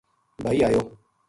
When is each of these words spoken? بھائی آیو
بھائی 0.43 0.59
آیو 0.67 0.81